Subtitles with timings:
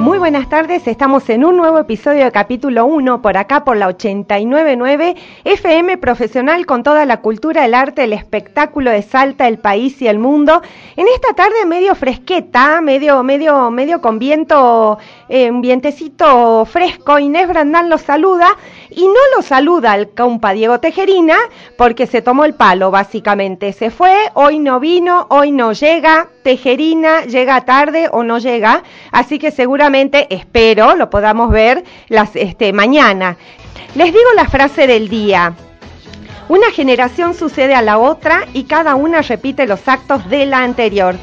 [0.00, 3.86] Muy buenas tardes, estamos en un nuevo episodio de capítulo 1 por acá por la
[3.88, 10.00] 899 FM profesional con toda la cultura, el arte, el espectáculo de Salta, el país
[10.00, 10.62] y el mundo.
[10.96, 14.96] En esta tarde medio fresqueta, medio medio medio con viento,
[15.28, 18.48] eh, un vientecito fresco, Inés Brandán los saluda
[18.90, 21.36] y no lo saluda el compa Diego Tejerina
[21.76, 27.24] porque se tomó el palo básicamente, se fue, hoy no vino, hoy no llega, Tejerina
[27.24, 28.82] llega tarde o no llega,
[29.12, 33.36] así que seguramente espero lo podamos ver las, este, mañana.
[33.94, 35.54] Les digo la frase del día.
[36.48, 41.14] Una generación sucede a la otra y cada una repite los actos de la anterior.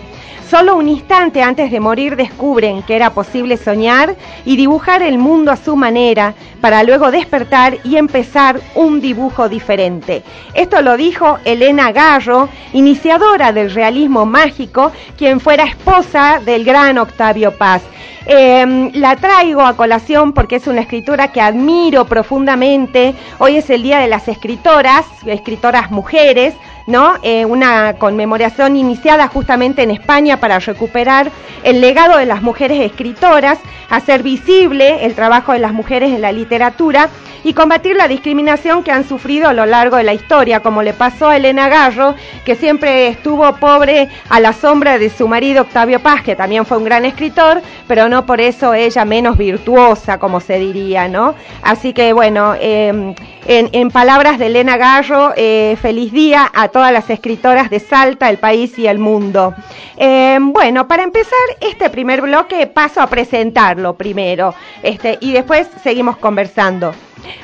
[0.49, 5.51] Solo un instante antes de morir descubren que era posible soñar y dibujar el mundo
[5.51, 10.23] a su manera para luego despertar y empezar un dibujo diferente.
[10.53, 17.51] Esto lo dijo Elena Garro, iniciadora del realismo mágico, quien fuera esposa del gran Octavio
[17.57, 17.81] Paz.
[18.29, 23.15] Em, la traigo a colación porque es una escritora que admiro profundamente.
[23.39, 26.53] Hoy es el Día de las Escritoras, escritoras mujeres.
[26.87, 27.15] ¿No?
[27.21, 31.31] Eh, una conmemoración iniciada justamente en España para recuperar
[31.63, 36.31] el legado de las mujeres escritoras, hacer visible el trabajo de las mujeres en la
[36.31, 37.09] literatura
[37.43, 40.93] y combatir la discriminación que han sufrido a lo largo de la historia, como le
[40.93, 42.15] pasó a Elena Garro,
[42.45, 46.77] que siempre estuvo pobre a la sombra de su marido Octavio Paz, que también fue
[46.77, 51.35] un gran escritor, pero no por eso ella menos virtuosa, como se diría, ¿no?
[51.61, 53.15] Así que bueno, em,
[53.45, 58.37] en, palabras de Elena Garro, eh, feliz día a todas las escritoras de Salta, el
[58.37, 59.55] país y el mundo.
[59.95, 66.17] Em, bueno, para empezar este primer bloque paso a presentarlo primero, este, y después seguimos
[66.17, 66.93] conversando.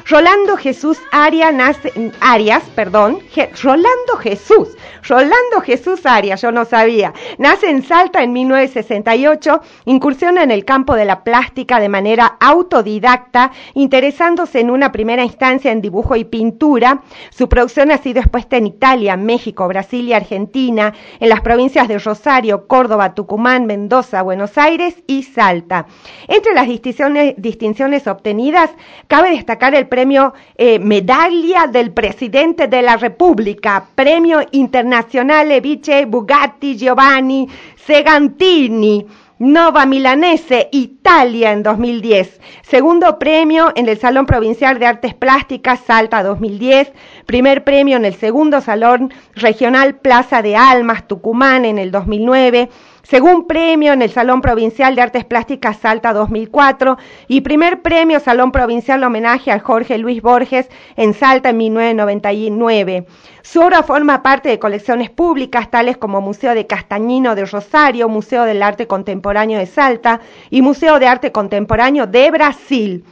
[0.08, 3.20] Rolando Jesús Arias nace, Arias, perdón,
[3.62, 4.70] Rolando Jesús,
[5.08, 10.96] Rolando Jesús Arias, yo no sabía, nace en Salta en 1968, incursiona en el campo
[10.96, 17.02] de la plástica de manera autodidacta, interesándose en una primera instancia en dibujo y pintura.
[17.30, 22.00] Su producción ha sido expuesta en Italia, México, Brasil y Argentina, en las provincias de
[22.00, 25.88] Rosario, Córdoba, Tucumán, Mendoza, Buenos Aires y Salta.
[26.28, 28.70] Entre las distinciones, obtenidas,
[29.08, 36.78] cabe destacar el premio eh, Medaglia del Presidente de la República, Premio Internacional Vice Bugatti
[36.78, 39.06] Giovanni Segantini.
[39.40, 42.40] Nova Milanese, Italia en 2010.
[42.62, 46.94] Segundo premio en el Salón Provincial de Artes Plásticas Salta 2010.
[47.26, 52.70] Primer premio en el segundo Salón Regional Plaza de Almas Tucumán en el 2009
[53.04, 56.98] según premio en el Salón Provincial de Artes Plásticas Salta 2004
[57.28, 63.06] y primer premio Salón Provincial Homenaje al Jorge Luis Borges en Salta en 1999.
[63.42, 68.44] Su obra forma parte de colecciones públicas tales como Museo de Castañino de Rosario, Museo
[68.46, 73.04] del Arte Contemporáneo de Salta y Museo de Arte Contemporáneo de Brasil.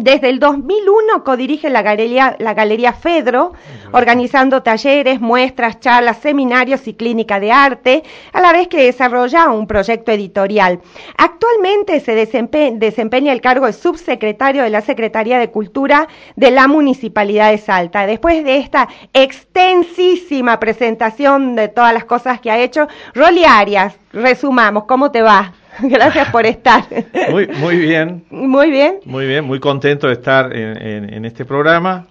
[0.00, 3.54] Desde el 2001 codirige la Galería, la Galería Fedro,
[3.90, 9.66] organizando talleres, muestras, charlas, seminarios y clínica de arte, a la vez que desarrolla un
[9.66, 10.80] proyecto editorial.
[11.16, 17.50] Actualmente se desempeña el cargo de subsecretario de la Secretaría de Cultura de la Municipalidad
[17.50, 18.06] de Salta.
[18.06, 24.84] Después de esta extensísima presentación de todas las cosas que ha hecho, Roli Arias, resumamos,
[24.84, 25.54] ¿cómo te va?
[25.82, 26.84] Gracias por estar.
[27.30, 28.24] Muy, muy bien.
[28.30, 29.00] Muy bien.
[29.04, 32.06] Muy bien, muy contento de estar en, este programa.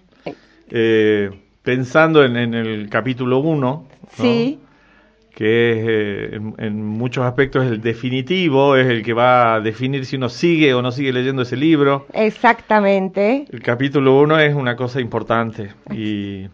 [0.70, 1.32] Eh,
[1.64, 4.60] pensando en, el capítulo 1, sí.
[5.34, 10.16] que es eh, en, muchos aspectos el definitivo, es el que va a definir si
[10.16, 12.06] uno sigue o no sigue leyendo ese libro.
[12.14, 13.46] Exactamente.
[13.52, 16.48] El capítulo 1 es una cosa importante y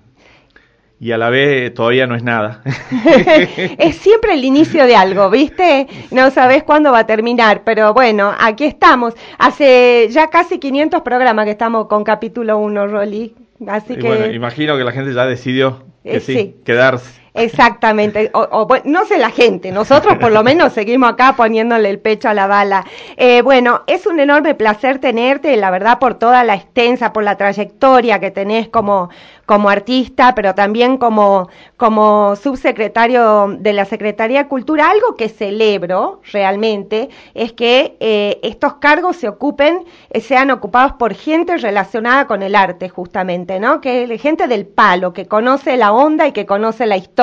[1.04, 2.62] y a la vez todavía no es nada.
[3.78, 5.86] es siempre el inicio de algo, ¿viste?
[6.12, 9.14] No sabes cuándo va a terminar, pero bueno, aquí estamos.
[9.38, 13.36] Hace ya casi 500 programas que estamos con capítulo 1, Rolly.
[13.68, 14.08] Así que...
[14.08, 17.23] Bueno, imagino que la gente ya decidió que eh, sí, quedarse.
[17.36, 22.30] Exactamente, o, no sé la gente, nosotros por lo menos seguimos acá poniéndole el pecho
[22.30, 22.86] a la bala.
[23.18, 27.36] Eh, bueno, es un enorme placer tenerte, la verdad, por toda la extensa, por la
[27.36, 29.10] trayectoria que tenés como,
[29.48, 34.92] como artista, pero también como, como subsecretario de la Secretaría de Cultura.
[34.92, 41.16] Algo que celebro realmente es que eh, estos cargos se ocupen, eh, sean ocupados por
[41.16, 43.82] gente relacionada con el arte, justamente, ¿no?
[43.82, 47.23] Que gente del palo, que conoce la onda y que conoce la historia.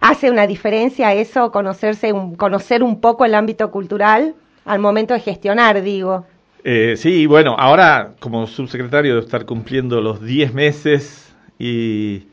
[0.00, 4.34] ¿Hace una diferencia eso, conocerse, un, conocer un poco el ámbito cultural
[4.64, 6.26] al momento de gestionar, digo?
[6.62, 12.26] Eh, sí, bueno, ahora como subsecretario de estar cumpliendo los 10 meses y,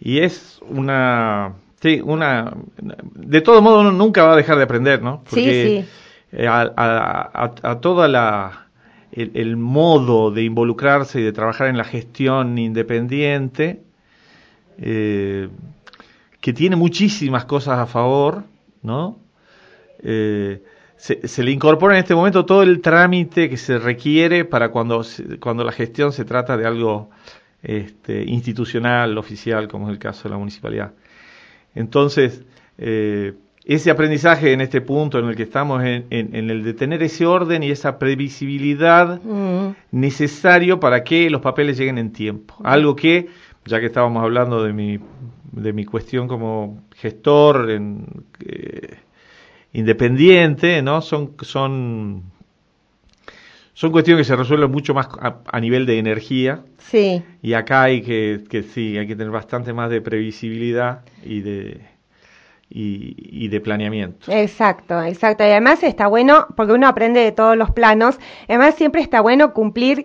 [0.00, 2.52] es una, sí, una,
[3.14, 5.22] de todo modo uno nunca va a dejar de aprender, ¿no?
[5.28, 8.66] Porque sí, eh, a, a, a, toda la,
[9.12, 13.80] el, modo de involucrarse y de trabajar en la gestión independiente,
[14.78, 15.48] eh,
[16.46, 18.44] que tiene muchísimas cosas a favor,
[18.80, 19.18] ¿no?
[19.98, 20.62] Eh,
[20.94, 25.04] se, se, le incorpora en este momento todo el trámite que se requiere para cuando,
[25.40, 27.10] cuando la gestión se trata de algo
[27.64, 30.92] este, institucional, oficial, como es el caso de la municipalidad.
[31.74, 32.44] Entonces,
[32.78, 33.34] eh,
[33.64, 37.64] ese aprendizaje en este punto en el que estamos, en, el de tener ese orden
[37.64, 39.74] y esa previsibilidad mm.
[39.90, 42.54] necesario para que los papeles lleguen en tiempo.
[42.62, 43.26] Algo que,
[43.64, 45.00] ya que estábamos hablando de mi,
[45.52, 48.06] de mi cuestión como gestor en,
[48.40, 48.98] eh,
[49.72, 51.00] independiente, ¿no?
[51.02, 52.24] Son, son
[53.76, 56.64] son cuestiones que se resuelven mucho más a, nivel de energía.
[56.78, 57.22] Sí.
[57.42, 61.82] Y acá hay que, que sí, hay que tener bastante más de previsibilidad y de
[62.68, 64.30] y, de planeamiento.
[64.30, 65.44] Exacto, exacto.
[65.44, 68.18] Y además está bueno, porque uno aprende de todos los planos,
[68.48, 70.04] además siempre está bueno cumplir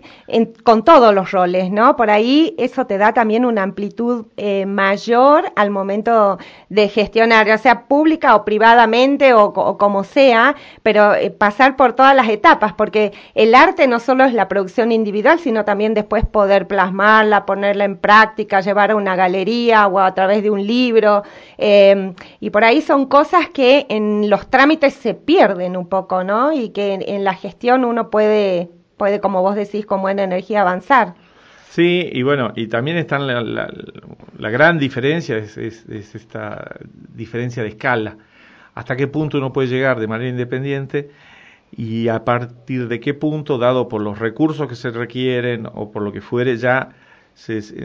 [0.62, 1.96] con todos los roles, ¿no?
[1.96, 6.38] Por ahí eso te da también una amplitud eh, mayor al momento
[6.68, 12.14] de gestionar, ya sea pública o privadamente o, como sea, pero eh, pasar por todas
[12.14, 16.68] las etapas, porque el arte no solo es la producción individual, sino también después poder
[16.68, 21.24] plasmarla, ponerla en práctica, llevar a una galería o a través de un libro.
[21.58, 26.52] Eh, y por ahí son cosas que en los trámites se pierden un poco, ¿no?
[26.52, 31.14] Y que en, la gestión uno puede, puede, como vos decís, con buena energía avanzar.
[31.70, 36.76] Sí, y bueno, y también está la, la, gran diferencia, es, es, esta
[37.14, 38.18] diferencia de escala.
[38.74, 41.10] Hasta qué punto uno puede llegar de manera independiente
[41.74, 46.02] y a partir de qué punto, dado por los recursos que se requieren o por
[46.02, 46.90] lo que fuere, ya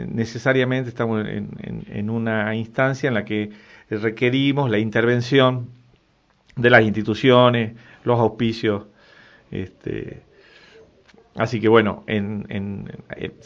[0.08, 1.48] necesariamente estamos en,
[1.88, 3.50] en, una instancia en la que
[3.96, 5.68] requerimos la intervención
[6.56, 7.72] de las instituciones,
[8.04, 8.84] los auspicios.
[9.50, 10.22] Este,
[11.36, 12.90] así que bueno, en, en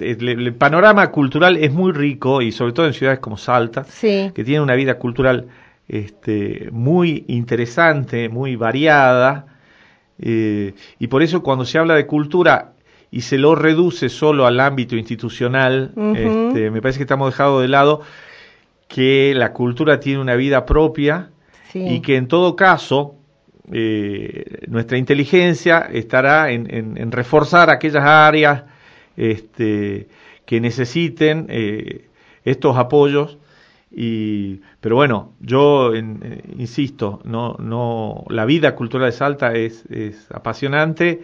[0.01, 4.63] el, panorama cultural es muy rico y sobre todo en ciudades como Salta, que tienen
[4.63, 5.49] una vida cultural
[5.89, 9.47] este, muy interesante, muy variada.
[10.19, 12.73] Eh, y por eso cuando se habla de cultura
[13.11, 17.69] y se lo reduce solo al ámbito institucional, este, me parece que estamos dejando de
[17.69, 18.01] lado
[18.93, 21.31] que la cultura tiene una vida propia
[21.73, 23.15] y que en todo caso
[23.73, 28.65] eh, nuestra inteligencia estará en, reforzar aquellas áreas
[29.17, 30.09] este,
[30.45, 32.11] que necesiten eh,
[32.45, 33.39] estos apoyos.
[33.91, 36.03] Y pero bueno yo eh,
[36.59, 41.23] insisto no no la vida cultural de Salta es, es apasionante.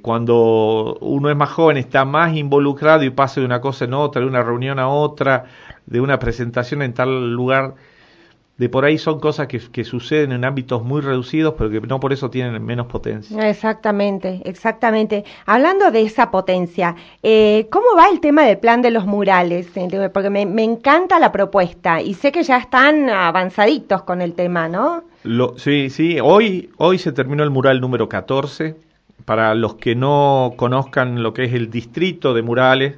[0.00, 4.20] Cuando uno es más joven está más involucrado y pasa de una cosa en otra
[4.20, 5.46] de una reunión a otra
[5.86, 7.74] de una presentación en tal lugar,
[8.58, 12.00] de por ahí son cosas que, que, suceden en ámbitos muy reducidos, pero que no
[12.00, 13.48] por eso tienen menos potencia.
[13.48, 15.24] Exactamente, exactamente.
[15.44, 19.68] Hablando de esa potencia, eh, ¿cómo va el tema del plan de los murales?
[20.12, 24.68] Porque me, me, encanta la propuesta y sé que ya están avanzaditos con el tema,
[24.68, 25.04] ¿no?
[25.22, 28.76] Lo, sí, sí, hoy, hoy se terminó el mural número 14.
[29.26, 32.94] Para los que no conozcan lo que es el distrito de murales,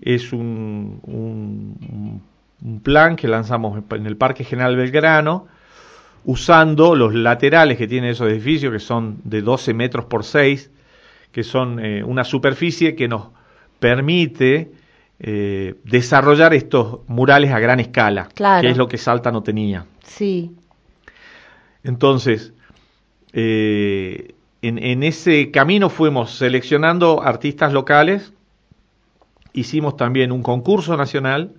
[0.00, 5.46] es un, un, plan que lanzamos en el Parque General Belgrano,
[6.24, 10.70] usando los laterales que tienen esos edificios, que son de 12 metros por 6,
[11.30, 13.28] que son eh, una superficie que nos
[13.78, 14.72] permite
[15.20, 19.86] eh, desarrollar estos murales a gran escala, que es lo que Salta no tenía.
[20.02, 20.52] Sí.
[21.84, 22.52] Entonces,
[23.32, 28.32] eh, en, en, ese camino fuimos seleccionando artistas locales
[29.56, 31.54] hicimos también un concurso nacional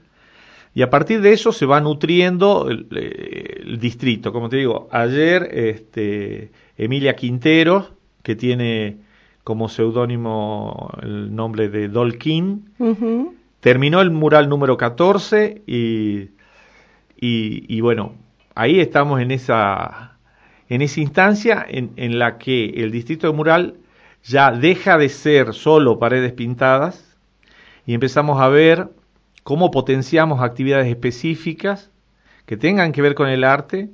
[0.78, 4.32] y a partir de eso se va nutriendo el, distrito.
[4.32, 7.90] Como te digo, ayer este, Emilia Quintero,
[8.22, 8.98] que tiene
[9.44, 12.70] como seudónimo el nombre de Dolkin,
[13.60, 16.30] terminó el mural número 14 y
[17.20, 18.14] Y, bueno,
[18.54, 20.18] ahí estamos en esa,
[20.70, 23.78] en esa instancia en, en la que el distrito de mural
[24.24, 27.07] ya deja de ser solo paredes pintadas
[27.88, 28.90] y empezamos a ver
[29.44, 31.90] cómo potenciamos actividades específicas
[32.46, 33.90] que tengan que ver con el arte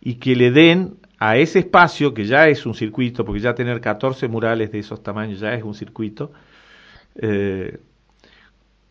[0.00, 3.80] y que le den a ese espacio, que ya es un circuito, porque ya tener
[3.80, 6.30] 14 murales de esos tamaños ya es un circuito,
[7.16, 7.80] eh,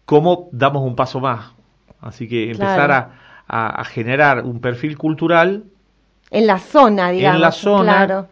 [0.03, 1.53] cómo damos un paso más.
[2.01, 2.91] Así que empezar
[3.47, 5.63] a, generar un perfil cultural.
[6.31, 7.35] En la zona, digamos.
[7.35, 8.27] En la zona.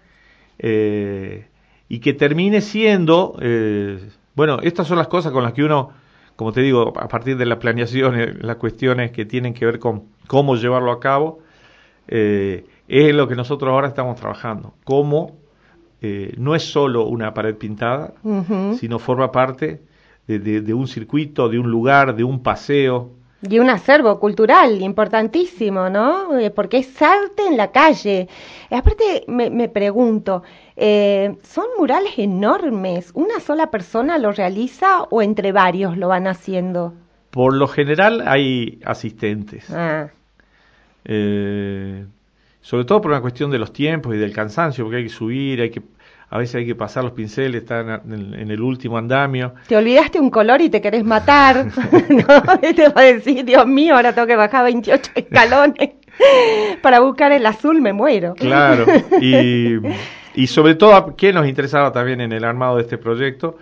[0.60, 1.48] Eh,
[1.88, 6.01] y que termine siendo, eh, bueno, estas son las cosas con las que uno
[6.36, 9.80] como te digo, a partir de la planeación, eh, las cuestiones que tienen que ver
[9.80, 11.40] con cómo llevarlo a cabo,
[12.08, 14.74] eh, es lo que nosotros ahora estamos trabajando.
[14.84, 15.38] Cómo
[16.02, 18.14] eh, no es solo una pared pintada,
[18.80, 19.82] sino forma parte
[20.28, 23.12] de, un circuito, de un lugar, de un paseo,
[23.48, 26.30] y un acervo cultural importantísimo, ¿no?
[26.56, 28.28] Porque es arte en la calle.
[28.70, 30.44] Aparte, me, me pregunto,
[30.84, 33.12] eh, ¿son murales enormes?
[33.14, 36.96] ¿Una sola persona lo realiza o entre varios lo van haciendo?
[37.30, 39.70] Por lo general hay asistentes.
[39.70, 40.08] Ah.
[41.06, 42.04] Eh,
[42.62, 45.62] sobre todo por una cuestión de los tiempos y del cansancio, porque hay que subir,
[45.62, 45.84] hay que
[46.32, 49.54] a veces hay que pasar los pinceles, están en, el último andamio.
[49.68, 51.66] Te olvidaste un color y te querés matar,
[52.10, 52.60] ¿no?
[52.60, 55.92] Te va a decir, Dios mío, ahora tengo que bajar 28 escalones
[56.82, 58.34] para buscar el azul, me muero.
[58.34, 58.86] Claro,
[59.22, 59.76] y,
[60.36, 63.58] y sobre todo, ¿qué nos interesaba también en el armado de este proyecto?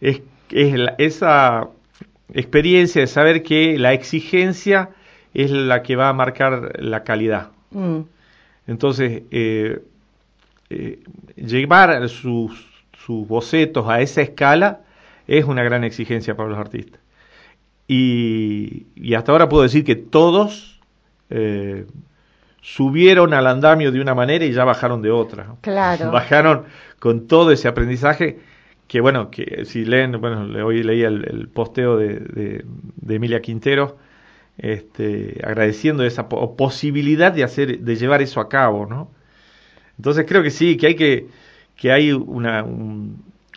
[0.00, 1.68] Es, es esa
[2.32, 4.90] experiencia de saber que la exigencia
[5.34, 7.50] es la que va a marcar la calidad.
[7.70, 8.00] Mm.
[8.66, 9.82] Entonces, eh,
[10.70, 11.00] eh,
[11.36, 12.66] llevar sus,
[13.04, 14.80] sus bocetos a esa escala
[15.26, 17.00] es una gran exigencia para los artistas.
[17.88, 20.80] Y, hasta ahora puedo decir que todos
[21.30, 21.86] eh,
[22.62, 25.56] subieron al andamio de una manera y ya bajaron de otra.
[25.60, 26.10] Claro.
[26.12, 26.64] Bajaron
[26.98, 28.38] con todo ese aprendizaje
[28.86, 33.98] que, bueno, que si leen, bueno, hoy leí el, posteo de, de, Emilia Quintero,
[34.58, 39.10] este, agradeciendo esa posibilidad de hacer, de llevar eso a cabo, ¿no?
[39.96, 41.26] Entonces creo que sí, que hay que,
[41.76, 42.64] que hay una,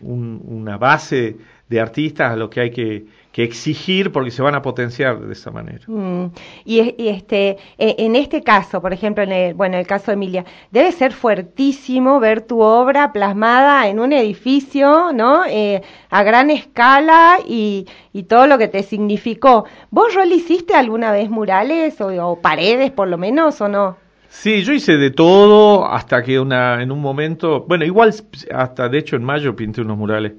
[0.02, 1.36] una base
[1.70, 5.52] de artistas a lo que hay que, exigir porque se van a potenciar de esa
[5.52, 5.82] manera.
[5.88, 6.28] Mm.
[6.64, 6.80] Y,
[7.10, 10.94] este, e, en este caso, por ejemplo, en el, bueno, el caso de Emilia, debe
[10.94, 15.44] ser fuertísimo ver tu obra plasmada en un edificio, ¿no?
[15.50, 19.66] Eh, a gran escala y, y, todo lo que te significó.
[19.92, 23.98] ¿Vos, Rol, hiciste alguna vez murales o, o paredes, por lo menos, o no?
[24.30, 28.14] Sí, yo hice de todo hasta que una, en un momento, bueno, igual
[28.54, 30.34] hasta de hecho en mayo pinté unos murales,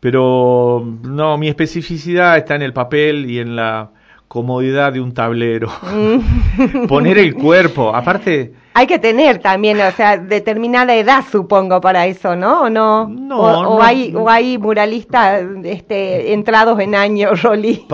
[0.00, 3.90] pero no, mi especificidad está en el papel y en la
[4.30, 5.68] comodidad de un tablero.
[5.92, 6.86] Mm.
[6.88, 8.54] Poner el cuerpo, aparte...
[8.74, 12.62] Hay que tener también, o sea, determinada edad, supongo, para eso, ¿no?
[12.62, 13.08] ¿O no?
[13.08, 17.84] no o, hay, o hay muralistas este, entrados en años, Rolí.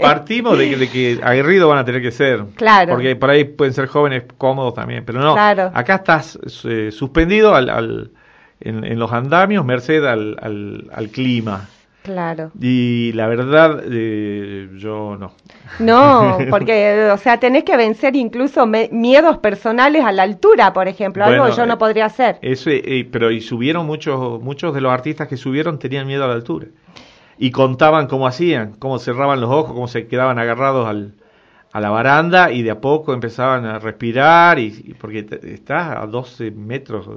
[0.00, 2.44] partimos de que, de que aguerridos van a tener que ser.
[2.54, 2.92] Claro.
[2.92, 5.34] Porque por ahí pueden ser jóvenes cómodos también, pero no.
[5.34, 5.72] Claro.
[5.74, 8.10] Acá estás eh, suspendido al, al
[8.60, 11.68] en, en, los andamios, merced al, al, al clima.
[12.02, 12.50] Claro.
[12.58, 15.32] Y la verdad, eh, yo no.
[15.78, 21.24] No, porque, o sea, tenés que vencer incluso miedos personales a la altura, por ejemplo,
[21.24, 22.38] algo que yo no eh, podría hacer.
[22.40, 26.28] Eso, eh, pero y subieron muchos, muchos de los artistas que subieron tenían miedo a
[26.28, 26.68] la altura.
[27.38, 31.14] Y contaban cómo hacían, cómo cerraban los ojos, cómo se quedaban agarrados al,
[31.72, 36.50] a la baranda y de a poco empezaban a respirar y, porque estás a 12
[36.50, 37.08] metros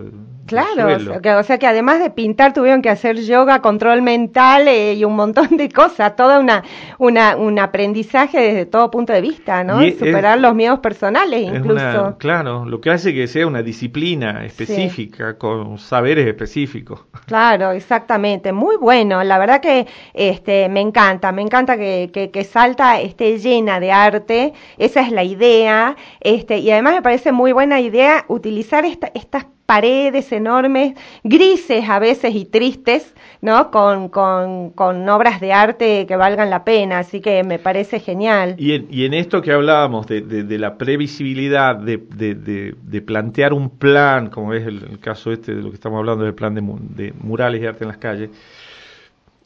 [0.45, 0.95] claro
[1.39, 5.15] o sea, que, además de pintar tuvieron que hacer yoga control mental eh, y un
[5.15, 6.63] montón de cosas toda una,
[6.99, 12.17] una un aprendizaje desde todo punto de vista no superar los miedos personales incluso.
[12.19, 17.05] claro lo que hace que sea una disciplina específica con saberes específicos.
[17.25, 22.43] Claro exactamente muy bueno la verdad que este me encanta me encanta que, que, que
[22.43, 24.42] Salta esté llena de arte
[24.77, 30.31] esa es la idea, este, y además me parece muy buena idea utilizar estas paredes
[30.31, 33.71] enormes, grises a veces y tristes, ¿no?
[33.71, 38.55] Con, con, obras de arte que valgan la pena, así que me parece genial.
[38.57, 43.69] Y en, y en esto que hablábamos de, de, la previsibilidad, de, de, plantear un
[43.69, 47.61] plan, como es el, caso este de lo que estamos hablando del plan de, murales
[47.61, 48.29] y arte en las calles,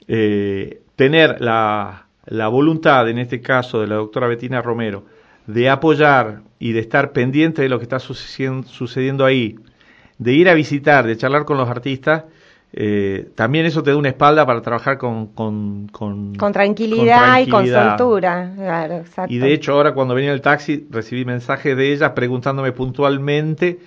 [0.07, 5.05] eh, tener la, la voluntad, en este caso de la doctora Betina Romero,
[5.47, 9.55] de apoyar y de estar pendiente de lo que está sucediendo, ahí,
[10.17, 12.25] de ir a visitar, de charlar con los artistas,
[12.73, 17.65] eh, también eso te da una espalda para trabajar con, con, con, tranquilidad, y con
[17.65, 18.51] soltura.
[18.55, 23.79] Claro, y de hecho ahora cuando venía el taxi recibí mensajes de ella preguntándome puntualmente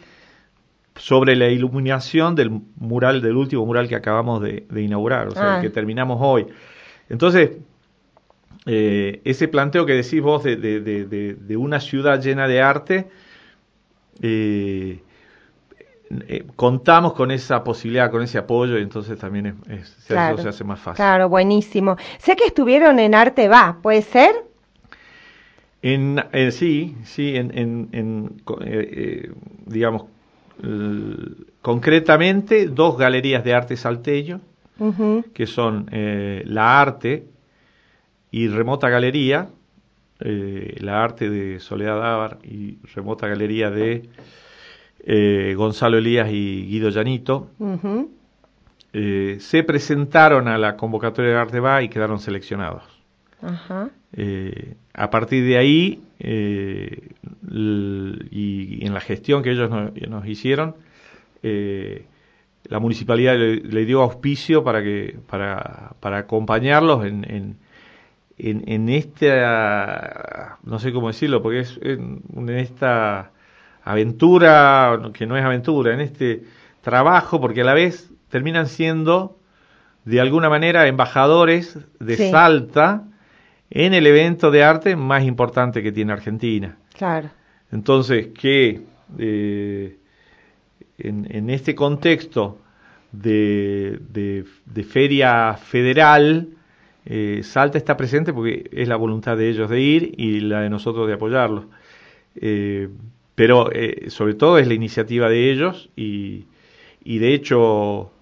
[0.96, 5.60] sobre la iluminación del mural, del último mural que acabamos de, inaugurar, o sea, ah.
[5.60, 6.46] que terminamos hoy.
[7.10, 7.50] Entonces,
[8.72, 13.08] eh, ese planteo que decís vos de, de, una ciudad llena de arte,
[14.22, 15.00] eh,
[16.28, 19.56] eh, contamos con esa posibilidad, con ese apoyo, y entonces también
[20.06, 20.98] se, hace más fácil.
[20.98, 21.96] Claro, buenísimo.
[22.18, 24.36] Sé que estuvieron en Arte Va, ¿puede ser?
[25.82, 26.22] En,
[26.52, 28.40] sí, sí, en, en,
[29.66, 30.04] digamos,
[31.60, 34.40] concretamente dos galerías de arte salteño,
[35.34, 37.24] que son La Arte,
[38.30, 39.48] y Remota Galería,
[40.20, 44.08] eh, la arte de Soledad Ávar y Remota Galería de
[45.00, 47.48] eh, Gonzalo Elías y Guido Llanito,
[48.92, 52.82] eh, se presentaron a la convocatoria de Arte Va y quedaron seleccionados.
[54.92, 56.96] a partir de ahí, y,
[58.86, 60.74] en la gestión que ellos nos, hicieron,
[61.42, 67.56] la municipalidad le, dio auspicio para que para, para acompañarlos en en,
[68.42, 73.32] en esta, no sé cómo decirlo, porque es en, esta
[73.84, 76.44] aventura, que no es aventura, en este
[76.80, 79.36] trabajo, porque a la vez terminan siendo
[80.04, 83.04] de alguna manera embajadores de Salta
[83.70, 86.76] en el evento de arte más importante que tiene Argentina.
[86.96, 87.30] Claro.
[87.70, 88.82] Entonces, que
[89.18, 89.96] eh,
[90.98, 92.58] en, en, este contexto
[93.12, 96.48] de, de, de feria federal,
[97.06, 100.70] eh, Salta está presente porque es la voluntad de ellos de ir y la de
[100.70, 101.66] nosotros de apoyarlos.
[102.36, 102.88] Eh,
[103.34, 106.46] pero eh, sobre todo es la iniciativa de ellos y,
[107.04, 108.12] de hecho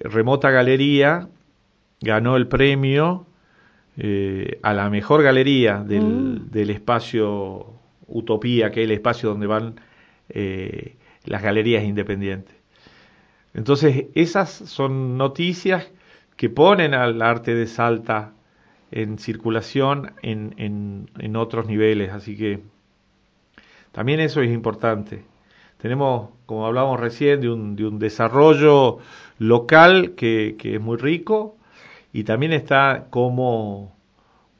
[0.00, 1.28] Remota Galería
[2.00, 3.26] ganó el premio
[4.62, 6.50] a la mejor galería del, mm.
[6.50, 7.66] del, espacio
[8.06, 9.74] Utopía, que es el espacio donde van
[11.24, 12.54] las galerías independientes.
[13.54, 15.90] Entonces, esas son noticias
[16.38, 18.30] que ponen al arte de Salta
[18.92, 20.54] en circulación en,
[21.18, 22.12] en, otros niveles.
[22.12, 22.60] Así que
[23.90, 25.24] también eso es importante.
[25.78, 28.98] Tenemos, como hablábamos recién, de un, de un desarrollo
[29.38, 31.56] local que, que, es muy rico
[32.12, 33.96] y también está cómo,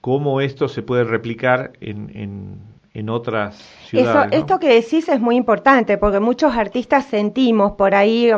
[0.00, 2.58] cómo esto se puede replicar en, en,
[2.92, 3.54] en otras
[3.86, 4.32] ciudades.
[4.32, 8.32] Esto que decís es muy importante porque muchos artistas sentimos por ahí,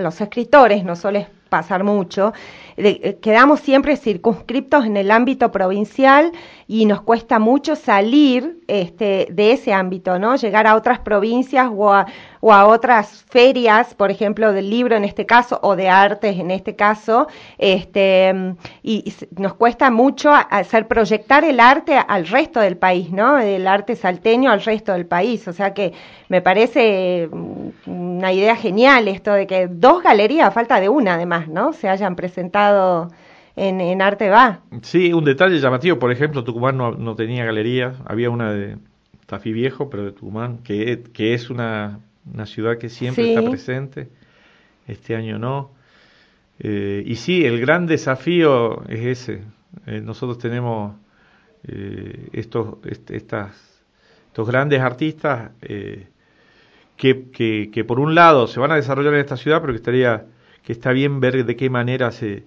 [0.00, 1.20] los escritores, no solo
[1.52, 2.32] pasar mucho,
[2.78, 6.32] eh, quedamos siempre circunscriptos en el ámbito provincial
[6.72, 10.36] y nos cuesta mucho salir este, de ese ámbito, ¿no?
[10.36, 12.06] Llegar a otras provincias o a,
[12.40, 16.74] a otras ferias, por ejemplo, del libro en este caso, o de artes en este
[16.74, 17.26] caso,
[17.58, 23.38] este, y, nos cuesta mucho hacer proyectar el arte al resto del país, ¿no?
[23.38, 25.46] El arte salteño al resto del país.
[25.48, 25.92] O sea que
[26.30, 31.48] me parece mm, una idea genial esto de que dos galerías, falta de una además,
[31.48, 31.74] ¿no?
[31.74, 33.10] Se hayan presentado
[33.56, 34.60] en, en Arte Va.
[34.82, 38.76] Sí, un detalle llamativo, por ejemplo, Tucumán no, no tenía galerías, había una de
[39.26, 42.00] Tafí Viejo, pero de Tucumán, que, que es una,
[42.32, 44.08] una ciudad que siempre está presente,
[44.86, 45.70] este año no.
[46.58, 49.42] Eh, y sí, el gran desafío es ese.
[49.86, 50.94] Eh, nosotros tenemos
[51.66, 52.76] eh, estos,
[53.10, 53.82] estas,
[54.28, 56.06] estos grandes artistas que,
[57.32, 60.26] que, que, por un lado se van a desarrollar en esta ciudad, pero que estaría
[60.62, 62.44] que está bien ver de qué manera se,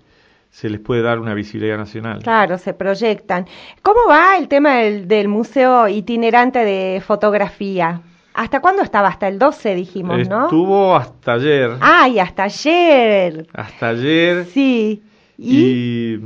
[0.50, 2.24] se les puede dar una visibilidad nacional.
[2.24, 3.46] Claro, se proyectan.
[3.82, 8.02] ¿Cómo va el tema del, del Museo Itinerante de Fotografía?
[8.36, 9.08] ¿Hasta cuándo estaba?
[9.08, 10.44] Hasta el 12 dijimos, ¿no?
[10.44, 11.72] Estuvo hasta ayer.
[11.80, 13.48] ¡Ay, hasta ayer!
[13.54, 14.46] Hasta ayer.
[14.46, 15.02] Sí.
[15.38, 16.18] Y,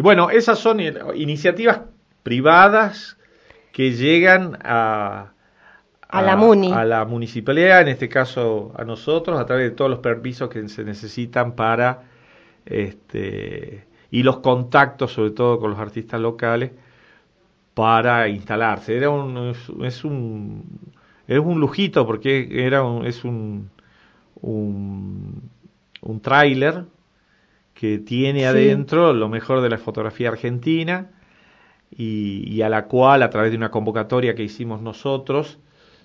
[0.00, 0.78] bueno, esas son
[1.14, 1.80] iniciativas
[2.22, 3.16] privadas
[3.72, 5.32] que llegan a,
[6.08, 6.72] a, la MUNI.
[6.72, 10.68] a la municipalidad, en este caso a nosotros, a través de todos los permisos que
[10.68, 12.02] se necesitan para
[12.66, 16.72] este, y los contactos, sobre todo con los artistas locales,
[17.74, 18.96] para instalarse.
[18.96, 20.64] Era un, es, un,
[21.26, 23.70] es un lujito porque era un, es un,
[24.40, 25.50] un,
[26.02, 26.84] un tráiler
[27.74, 31.10] que tiene adentro lo mejor de la fotografía argentina
[31.90, 35.58] y, y, a la cual a través de una convocatoria que hicimos nosotros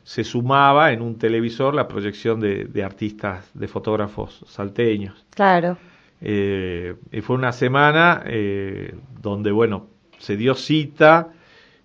[0.04, 5.26] se sumaba en un televisor la proyección de, de artistas, de fotógrafos salteños.
[5.32, 5.78] Claro.
[6.22, 11.30] Eh, fue una semana eh, donde, bueno, se dio cita,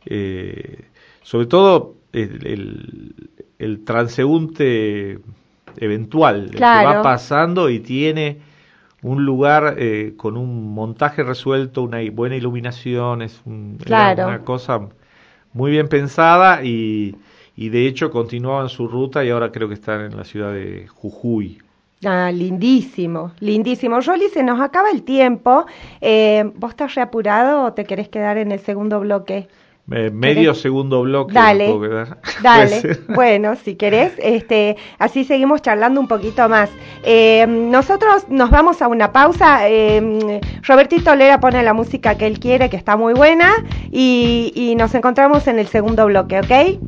[0.06, 0.84] eh,
[1.22, 3.14] sobre todo el,
[3.58, 5.18] el, transeúnte
[5.76, 8.38] eventual, que va pasando y tiene
[9.02, 14.88] un lugar eh, con un montaje resuelto, una buena iluminación, es una cosa
[15.52, 17.16] muy bien pensada y,
[17.56, 20.86] y de hecho continuaban su ruta y ahora creo que están en la ciudad de
[20.88, 21.62] Jujuy.
[22.04, 24.00] Ah, lindísimo, lindísimo.
[24.00, 25.66] Rolly, se nos acaba el tiempo.
[26.00, 29.48] Eh, ¿Vos estás reapurado o te querés quedar en el segundo bloque?
[30.12, 31.34] medio segundo bloque.
[31.34, 31.74] Dale,
[32.42, 32.80] dale.
[33.14, 36.70] bueno, si querés, este, así seguimos charlando un poquito más.
[37.02, 39.68] Eh, nosotros nos vamos a una pausa.
[39.68, 43.52] Eh, Robertito Lera pone la música que él quiere, que está muy buena,
[43.90, 46.78] y, y nos encontramos en el segundo bloque, ¿ok?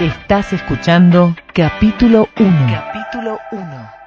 [0.00, 2.97] Estás escuchando capítulo 1.
[3.10, 3.98] Capítulo 1.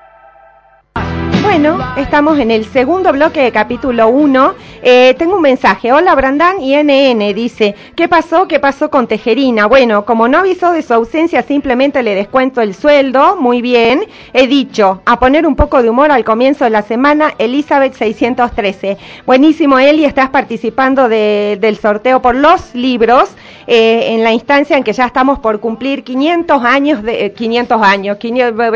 [1.41, 4.53] Bueno, estamos en el segundo bloque de capítulo 1.
[4.83, 5.91] Eh, tengo un mensaje.
[5.91, 7.33] Hola, Brandán y NN.
[7.33, 8.47] Dice, ¿qué pasó?
[8.47, 9.65] ¿Qué pasó con Tejerina?
[9.65, 13.37] Bueno, como no avisó de su ausencia, simplemente le descuento el sueldo.
[13.37, 14.05] Muy bien.
[14.33, 18.99] He dicho, a poner un poco de humor al comienzo de la semana, Elizabeth 613.
[19.25, 23.31] Buenísimo, Eli, estás participando del sorteo por los libros
[23.67, 27.34] eh, en la instancia en que ya estamos por cumplir 500 años de...
[27.34, 28.17] 500 eh, años,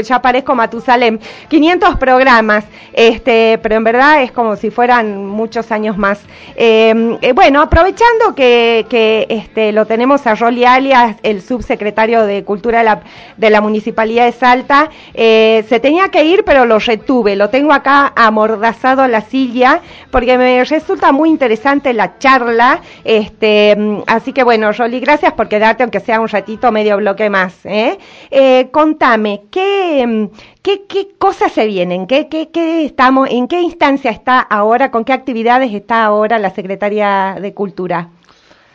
[0.03, 1.19] ya parezco Matusalem.
[1.49, 6.21] 500 programas este, pero en verdad es como si fueran muchos años más.
[6.55, 8.85] Em, eh, bueno, aprovechando que,
[9.29, 13.01] este, lo tenemos a Rolly Alias, el subsecretario de Cultura de la,
[13.35, 17.73] de la Municipalidad de Salta, eh, se tenía que ir, pero lo retuve, lo tengo
[17.73, 23.75] acá amordazado a la silla, porque me resulta muy interesante la charla, este,
[24.07, 27.65] así que bueno, Rolly, gracias por quedarte, aunque sea un ratito, medio bloque más.
[27.65, 27.97] ¿eh?
[28.31, 30.29] eh contame, ¿qué, em,
[30.61, 32.07] ¿Qué, qué cosas se vienen?
[32.07, 34.91] ¿Qué, qué, qué estamos, ¿En qué instancia está ahora?
[34.91, 38.09] ¿Con qué actividades está ahora la Secretaría de Cultura?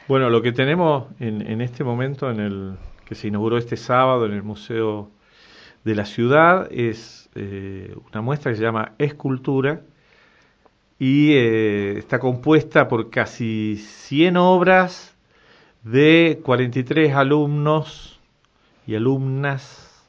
[0.06, 2.72] Bueno, lo que tenemos en, en este momento, en el
[3.04, 5.10] que se inauguró este sábado en el Museo
[5.84, 9.82] de la Ciudad, es eh, una muestra que se llama Escultura
[10.98, 15.10] y eh, está compuesta por casi 100 obras
[15.82, 18.20] de 43 alumnos
[18.86, 20.04] y alumnas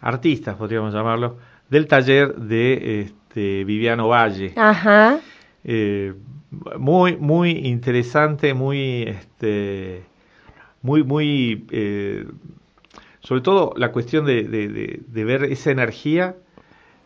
[0.00, 4.52] artistas, podríamos llamarlo, del taller de este, Viviano Valle.
[4.56, 5.18] Ajá.
[5.64, 6.14] Eh,
[6.78, 10.04] muy, muy interesante, muy, este,
[10.82, 12.26] muy, muy, eh,
[13.20, 16.36] sobre todo la cuestión de, de, ver esa energía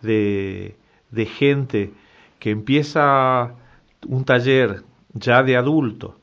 [0.02, 0.76] de,
[1.10, 1.92] de gente
[2.40, 3.54] que empieza
[4.06, 4.82] un taller
[5.14, 6.16] ya de adulto.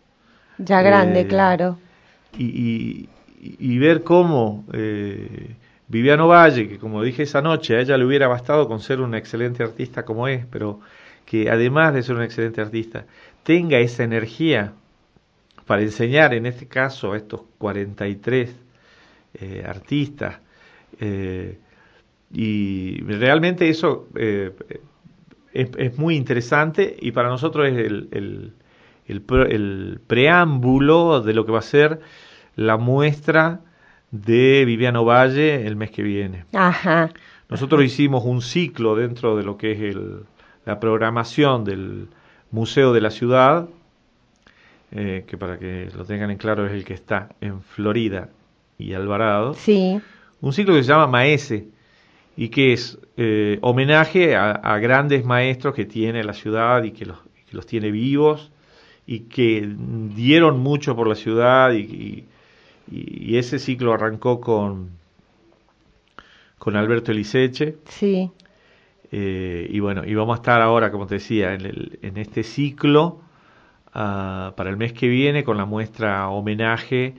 [0.58, 1.78] Ya grande, eh, claro.
[2.38, 3.08] Y,
[3.40, 4.66] y, ver cómo
[5.88, 9.14] Viviano Valle, que como dije esa noche, a ella le hubiera bastado con ser un
[9.16, 10.80] excelente artista como es, pero
[11.26, 13.06] que además de ser un excelente artista,
[13.44, 14.74] tenga esa energía
[15.66, 18.56] para enseñar, en este caso, a estos 43
[19.42, 20.40] eh, artistas.
[21.00, 21.58] Eh,
[22.32, 24.52] y realmente eso eh,
[25.54, 28.54] es, muy interesante y para nosotros es el, el,
[29.08, 32.02] el preámbulo de lo que va a ser
[32.56, 33.62] la muestra
[34.12, 36.46] de Viviano Valle el mes que viene.
[36.54, 37.12] Ajá.
[37.50, 40.24] Nosotros hicimos un ciclo dentro de lo que es el,
[40.66, 42.08] la programación del
[42.52, 43.68] Museo de la Ciudad,
[44.92, 48.30] eh, que para que lo tengan en claro es el que está en Florida
[48.78, 49.54] y Alvarado.
[49.54, 50.00] Sí.
[50.42, 51.68] Un ciclo que se llama Maese
[52.38, 57.18] y que es eh, homenaje a, grandes maestros que tiene la ciudad y que los,
[57.50, 58.52] que los tiene vivos
[59.08, 59.68] y que
[60.16, 62.26] dieron mucho por la ciudad y
[62.92, 64.92] y, ese ciclo arrancó con,
[66.58, 67.78] con Alberto Eliseche.
[67.86, 68.32] Sí.
[69.12, 72.44] Eh, y bueno, y vamos a estar ahora, como te decía, en, el, en este
[72.44, 73.22] ciclo
[73.88, 77.16] uh, para el mes que viene con la muestra homenaje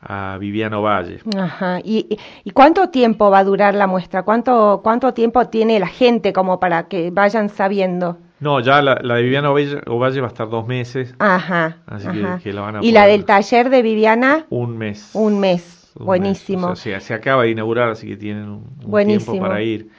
[0.00, 1.20] a Viviano Valle.
[1.36, 1.80] Ajá.
[1.82, 4.22] ¿Y, ¿Y, cuánto tiempo va a durar la muestra?
[4.22, 8.18] ¿Cuánto, ¿Cuánto tiempo tiene la gente como para que vayan sabiendo?
[8.40, 11.14] No, ya la, de Viviana Ovalle, va a estar dos meses.
[11.18, 11.78] Ajá.
[11.86, 12.06] Así
[12.42, 14.46] Que, la van a ¿Y la del taller de Viviana?
[14.50, 15.10] Un mes.
[15.14, 15.92] Un mes.
[15.94, 16.68] Buenísimo.
[16.68, 18.48] O sea, se acaba de inaugurar, así que tienen
[18.84, 19.90] un, tiempo para ir.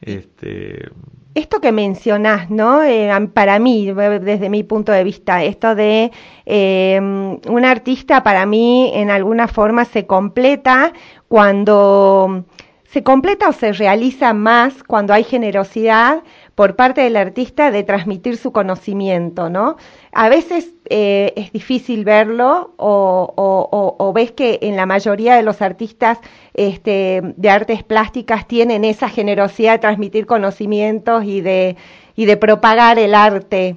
[0.00, 0.90] Este...
[1.34, 2.82] Esto que mencionás, ¿no?
[2.82, 6.12] Eh, para mí, desde mi punto de vista, esto de
[6.44, 10.92] eh, un artista para mí en alguna forma se completa
[11.28, 12.44] cuando
[12.92, 16.22] se completa o se realiza más cuando hay generosidad
[16.54, 19.76] por parte del artista de transmitir su conocimiento, ¿no?
[20.12, 26.18] A veces eh, es difícil verlo o, ves que en la mayoría de los artistas
[26.52, 31.76] este, de artes plásticas tienen esa generosidad de transmitir conocimientos y de,
[32.14, 33.76] y de propagar el arte.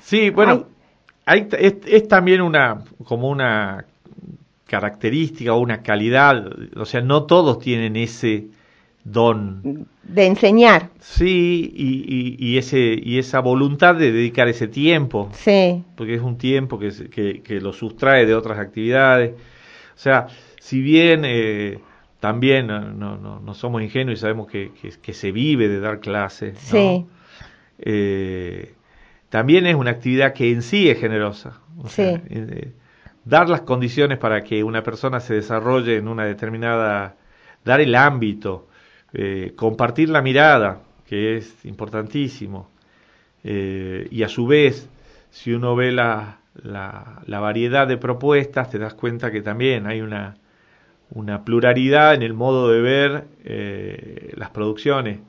[0.00, 0.64] Sí, bueno,
[1.26, 3.84] hay, es, también una como una
[4.66, 8.46] característica o una calidad, o sea, no todos tienen ese
[9.06, 9.86] don.
[10.02, 10.90] De enseñar.
[11.00, 15.30] Sí, y, y, ese, y esa voluntad de dedicar ese tiempo.
[15.32, 15.84] Sí.
[15.96, 19.32] Porque es un tiempo que, que, que lo sustrae de otras actividades.
[19.32, 20.26] O sea,
[20.60, 21.78] si bien eh,
[22.20, 26.58] también no, no, no, somos ingenuos y sabemos que, que, se vive de dar clases,
[26.58, 27.06] sí.
[27.78, 28.74] Eh,
[29.28, 31.60] también es una actividad que en sí es generosa.
[31.86, 32.02] sí.
[32.02, 32.72] Eh,
[33.24, 37.16] dar las condiciones para que una persona se desarrolle en una determinada,
[37.64, 38.68] dar el ámbito,
[39.18, 42.68] eh, compartir la mirada, que es importantísimo,
[43.44, 44.88] eh, y a su vez,
[45.30, 50.36] si uno ve la, la, variedad de propuestas, te das cuenta que también hay una,
[51.10, 55.20] una pluralidad en el modo de ver eh, las producciones.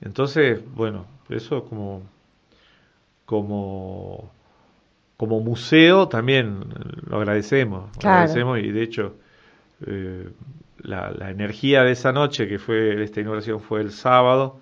[0.00, 2.02] Entonces, bueno, eso como,
[3.24, 4.30] como
[5.22, 6.64] como museo también
[7.06, 9.14] lo agradecemos, agradecemos y de hecho
[9.86, 10.28] eh,
[10.82, 14.60] la, energía de esa noche que fue esta inauguración fue el sábado.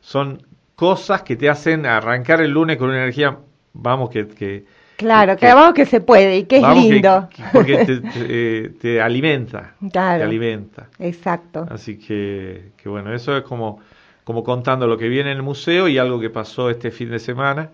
[0.00, 0.42] Son
[0.74, 3.38] cosas que te hacen arrancar el lunes con una energía
[3.72, 4.64] vamos que, que
[4.96, 7.28] claro que, vamos que se puede y que es lindo.
[7.52, 10.88] porque te, eh, te, alimenta claro, te alimenta.
[10.98, 11.66] Exacto.
[11.70, 13.80] Así que, que bueno eso es como
[14.24, 17.18] como contando lo que viene en el museo y algo que pasó este fin de
[17.18, 17.70] semana.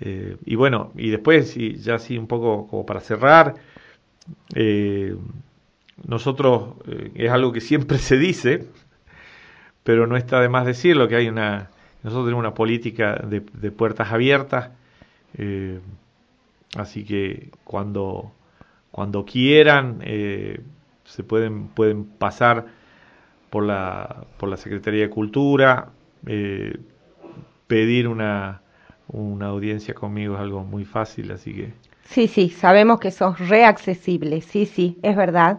[0.00, 3.54] Eh, y bueno, y después, y ya así un poco como para cerrar,
[4.54, 5.14] eh,
[6.06, 8.66] nosotros, eh, es algo que siempre se dice,
[9.82, 11.70] pero no está de más decirlo, que hay una,
[12.02, 14.70] nosotros tenemos una política de, puertas abiertas,
[16.76, 18.32] así que cuando,
[18.90, 20.00] cuando quieran,
[21.04, 22.66] se pueden, pueden pasar
[23.50, 25.90] por la, por la Secretaría de Cultura,
[27.66, 28.62] pedir una,
[29.08, 31.72] una audiencia conmigo es algo muy fácil, así que...
[32.04, 35.58] Sí, sí, sabemos que sos reaccesible, sí, sí, es verdad.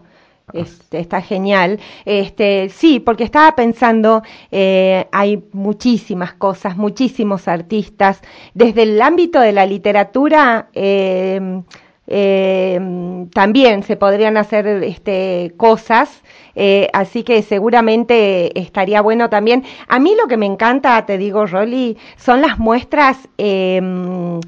[0.51, 1.79] Este, está genial.
[2.06, 8.21] Este, sí, porque estaba pensando, eh, hay muchísimas cosas, muchísimos artistas.
[8.53, 11.62] Desde el ámbito de la literatura, eh,
[12.08, 16.21] eh, también se podrían hacer este, cosas,
[16.53, 19.63] eh, así que seguramente estaría bueno también.
[19.88, 24.41] A mí lo que me encanta, te digo, Rolly, son las muestras em,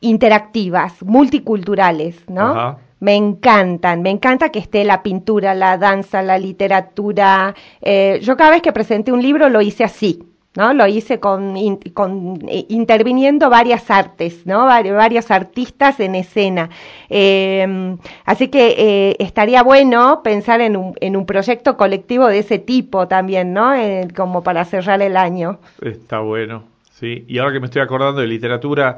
[0.00, 2.78] interactivas, multiculturales, ¿no?
[3.00, 7.54] Me encantan, me encanta que esté la pintura, la danza, la literatura.
[7.82, 10.72] Eh, yo cada vez que presenté un libro lo hice así, ¿no?
[10.72, 14.64] Lo hice con, eh, interviniendo varias artes, ¿no?
[14.64, 16.70] varios artistas en escena.
[17.08, 22.58] Em, así que eh, estaría bueno pensar en un, en un proyecto colectivo de ese
[22.58, 23.74] tipo también, ¿no?
[23.74, 25.58] Eh, como para cerrar el año.
[25.82, 27.24] Está bueno, sí.
[27.28, 28.96] Y ahora que me estoy acordando de literatura,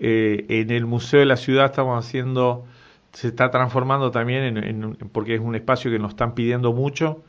[0.00, 2.66] en el Museo de la Ciudad estamos haciendo,
[3.12, 7.22] se está transformando también en, porque es un espacio que nos están pidiendo mucho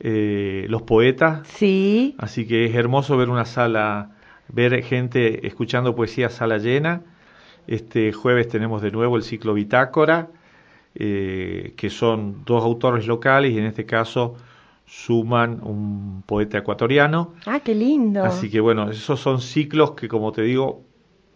[0.00, 1.46] eh, los poetas.
[1.46, 2.14] Sí.
[2.18, 4.12] Así que es hermoso ver una sala,
[4.48, 7.02] ver gente escuchando poesía sala llena.
[7.66, 10.28] Este jueves tenemos de nuevo el ciclo Bitácora,
[10.94, 14.36] eh, que son dos autores locales y en este caso
[14.86, 17.34] suman un poeta ecuatoriano.
[17.46, 18.24] Ah, qué lindo.
[18.24, 20.82] Así que bueno, esos son ciclos que como te digo,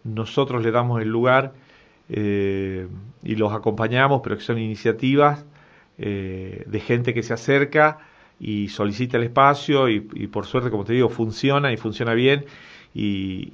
[0.03, 1.53] nosotros le damos el lugar
[2.09, 2.87] eh,
[3.25, 5.45] y los acompañamos, pero que son iniciativas
[5.97, 7.99] de gente que se acerca
[8.39, 12.45] y solicita el espacio y, por suerte, como te digo, funciona y funciona bien.
[12.93, 13.49] Y,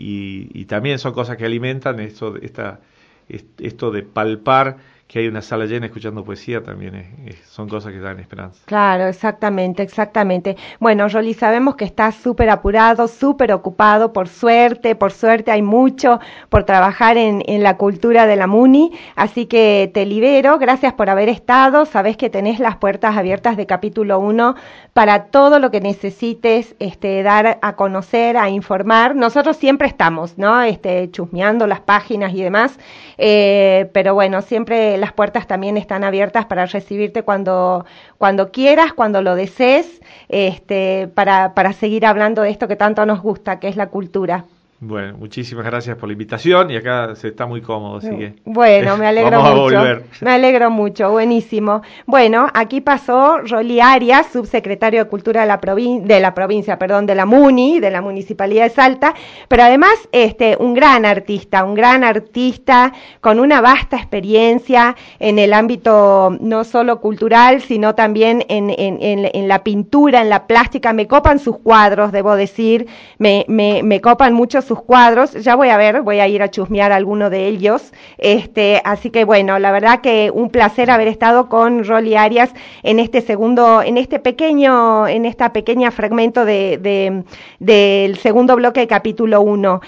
[0.53, 2.79] y, también son cosas que alimentan esto, esta,
[3.27, 4.77] esto de palpar
[5.11, 8.61] que hay una sala llena escuchando poesía también son cosas que dan esperanza.
[8.63, 10.55] Claro, exactamente, exactamente.
[10.79, 16.21] Bueno, Rolly, sabemos que estás súper apurado, súper ocupado, por suerte, por suerte hay mucho
[16.47, 21.09] por trabajar en, en, la cultura de la MUNI, así que te libero, gracias por
[21.09, 24.55] haber estado, sabes que tenés las puertas abiertas de capítulo 1
[24.93, 29.15] para todo lo que necesites este, dar a conocer, a informar.
[29.17, 30.61] Nosotros siempre estamos, ¿no?
[30.61, 32.79] Este, chusmeando las páginas y demás,
[33.17, 37.85] eh, pero bueno, siempre las puertas también están abiertas para recibirte cuando,
[38.17, 43.21] cuando quieras, cuando lo desees, este, para, para seguir hablando de esto que tanto nos
[43.21, 44.45] gusta, que es la cultura.
[44.83, 48.33] Bueno, muchísimas gracias por la invitación y acá se está muy cómodo, así que.
[48.45, 49.79] Bueno, me alegro mucho.
[50.21, 51.83] Me alegro mucho, buenísimo.
[52.07, 57.13] Bueno, aquí pasó Rolly Arias, subsecretario de Cultura de la, de la provincia, perdón, de
[57.13, 59.13] la MUNI, de la Municipalidad de Salta,
[59.47, 65.53] pero además este, un gran artista, un gran artista con una vasta experiencia en el
[65.53, 70.91] ámbito no solo cultural, sino también en, en, en, la pintura, en la plástica.
[70.91, 72.87] Me copan sus cuadros, debo decir,
[73.19, 75.33] me, me, me copan mucho sus cuadros.
[75.33, 77.91] Ya voy a ver, voy a ir a chusmear alguno de ellos.
[78.17, 82.99] Este, así que bueno, la verdad que un placer haber estado con Rolly Arias en
[82.99, 87.25] este segundo, en este pequeño, en esta pequeña fragmento de,
[87.59, 89.81] del segundo bloque de capítulo 1.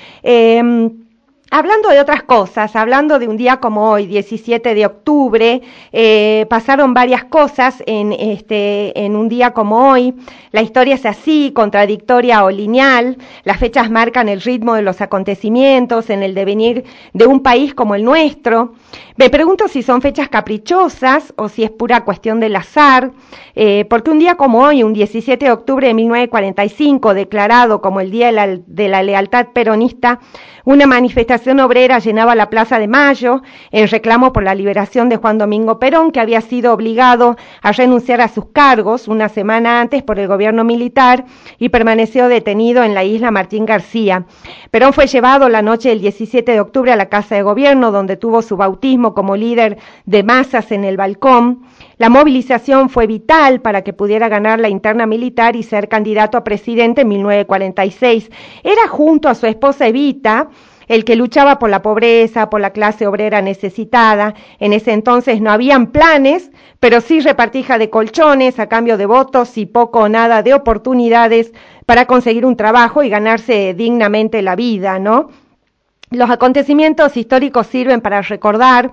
[1.56, 5.62] Hablando de otras cosas, hablando de un día como hoy, 17 de octubre,
[5.92, 10.16] eh, pasaron varias cosas en, este, en un día como hoy.
[10.52, 13.20] La historia es así, contradictoria o lineal.
[13.44, 17.94] Las fechas marcan el ritmo de los acontecimientos en el devenir de un país como
[17.94, 18.74] el nuestro.
[19.16, 23.12] Me pregunto si son fechas caprichosas o si es pura cuestión del azar,
[23.54, 28.10] eh, porque un día como hoy, un 17 de octubre de 1945, declarado como el
[28.10, 30.20] Día de la, de la Lealtad Peronista,
[30.66, 35.38] una manifestación obrera llenaba la Plaza de Mayo en reclamo por la liberación de Juan
[35.38, 40.20] Domingo Perón, que había sido obligado a renunciar a sus cargos una semana antes por
[40.20, 41.26] el gobierno militar
[41.60, 44.26] y permaneció detenido en la isla Martín García.
[44.72, 48.18] Perón fue llevado la noche del 17 de octubre a la Casa de Gobierno, donde
[48.18, 51.64] tuvo su bautismo como líder de masas en el balcón.
[51.98, 56.44] La movilización fue vital para que pudiera ganar la interna militar y ser candidato a
[56.44, 58.32] presidente en 1946.
[58.64, 60.50] Era junto a su esposa Evita,
[60.88, 64.34] el que luchaba por la pobreza, por la clase obrera necesitada.
[64.60, 69.58] En ese entonces no habían planes, pero sí repartija de colchones a cambio de votos
[69.58, 71.54] y poco o nada de oportunidades
[71.86, 75.30] para conseguir un trabajo y ganarse dignamente la vida, ¿no?
[76.12, 78.92] Los acontecimientos históricos sirven para recordar,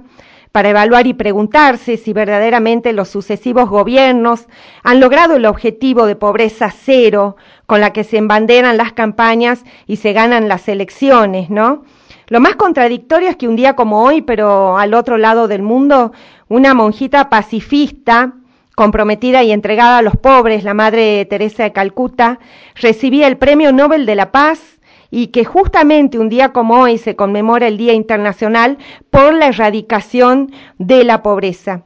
[0.52, 4.46] para evaluar y preguntarse si verdaderamente los sucesivos gobiernos
[4.82, 7.36] han logrado el objetivo de pobreza cero
[7.66, 11.84] con la que se embanderan las campañas y se ganan las elecciones, ¿no?
[12.26, 16.12] Lo más contradictorio es que un día como hoy, pero al otro lado del mundo,
[16.48, 18.34] una monjita pacifista,
[18.76, 22.38] comprometida y entregada a los pobres, la Madre Teresa de Calcuta,
[22.76, 24.79] recibía el Premio Nobel de la Paz
[25.10, 28.78] y que justamente un día como hoy se conmemora el Día Internacional
[29.10, 31.82] por la erradicación de la pobreza.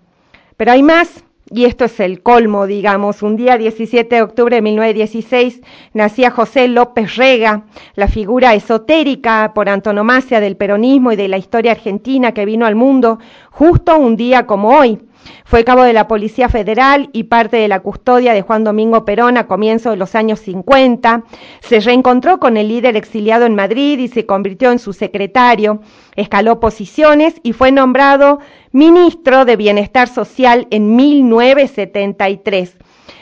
[0.57, 3.23] Pero hay más, y esto es el colmo, digamos.
[3.23, 5.61] Un día 17 de octubre de 1916
[5.93, 11.73] nacía José López Rega, la figura esotérica por antonomasia del peronismo y de la historia
[11.73, 13.19] argentina que vino al mundo
[13.51, 14.99] justo un día como hoy.
[15.45, 19.37] Fue cabo de la Policía Federal y parte de la custodia de Juan Domingo Perón
[19.37, 21.25] a comienzos de los años 50.
[21.61, 25.81] Se reencontró con el líder exiliado en Madrid y se convirtió en su secretario.
[26.17, 28.41] Escaló posiciones y fue nombrado
[28.73, 32.77] ministro de Bienestar Social en 1973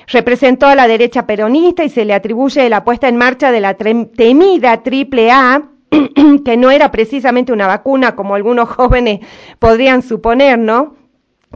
[0.08, 3.74] representó a la derecha peronista y se le atribuye la puesta en marcha de la
[3.74, 5.62] temida triple A,
[6.44, 9.20] que no era precisamente una vacuna como algunos jóvenes
[9.58, 11.01] podrían suponer, ¿no?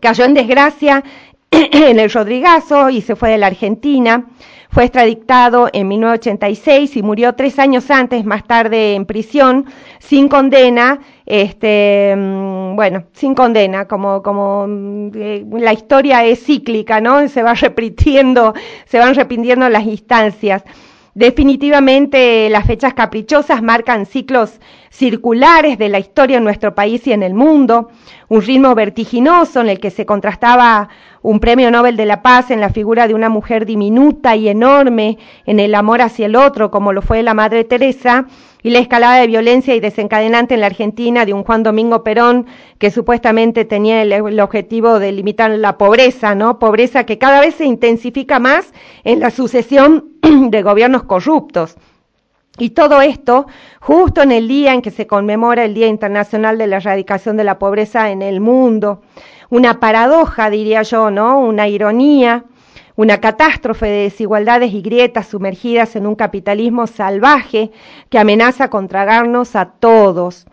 [0.00, 1.02] Cayó en desgracia
[1.50, 4.26] en el Rodrigazo y se fue de la Argentina.
[4.70, 9.64] Fue extradictado en 1986 y murió tres años antes, más tarde en prisión,
[10.00, 14.66] sin condena, este, mm, bueno, sin condena, como, como
[15.14, 17.26] eh, la historia es cíclica, ¿no?
[17.28, 18.52] Se va repitiendo,
[18.84, 20.62] se van repitiendo las instancias.
[21.16, 27.22] Definitivamente las fechas caprichosas marcan ciclos circulares de la historia en nuestro país y en
[27.22, 27.88] el mundo,
[28.28, 30.90] un ritmo vertiginoso en el que se contrastaba
[31.22, 35.16] un premio Nobel de la Paz en la figura de una mujer diminuta y enorme
[35.46, 38.26] en el amor hacia el otro, como lo fue la Madre Teresa,
[38.66, 42.46] y la escalada de violencia y desencadenante en la Argentina de un Juan Domingo Perón
[42.80, 46.58] que supuestamente tenía el, objetivo de limitar la pobreza, ¿no?
[46.58, 48.72] Pobreza que cada vez se intensifica más
[49.04, 51.76] en la sucesión de gobiernos corruptos.
[52.58, 53.46] Y todo esto
[53.78, 57.44] justo en el día en que se conmemora el Día Internacional de la Erradicación de
[57.44, 59.00] la Pobreza en el mundo.
[59.48, 61.38] Una paradoja, diría yo, ¿no?
[61.38, 62.46] Una ironía
[62.96, 67.70] una catástrofe de desigualdades y grietas sumergidas en un capitalismo salvaje
[68.08, 70.46] que amenaza con tragarnos a todos.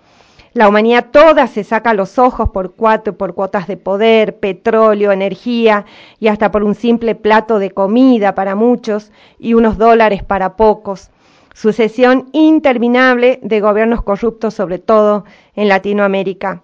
[0.53, 5.85] La humanidad toda se saca los ojos por cuatro, por cuotas de poder, petróleo, energía
[6.19, 11.09] y hasta por un simple plato de comida para muchos y unos dólares para pocos.
[11.55, 15.23] Sucesión interminable de gobiernos corruptos, sobre todo
[15.55, 16.61] en Latinoamérica.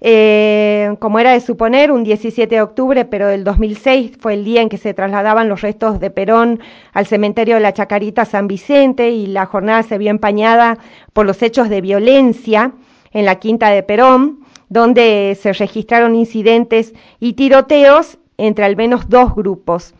[0.00, 4.62] Eh, como era de suponer, un 17 de octubre, pero del 2006 fue el día
[4.62, 6.60] en que se trasladaban los restos de Perón
[6.92, 10.78] al cementerio de la Chacarita San Vicente y la jornada se vio empañada
[11.12, 12.72] por los hechos de violencia
[13.12, 19.34] en la quinta de Perón, donde se registraron incidentes y tiroteos entre al menos dos
[19.34, 19.94] grupos.